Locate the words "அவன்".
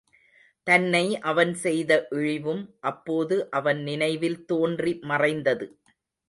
1.21-1.51, 3.51-3.81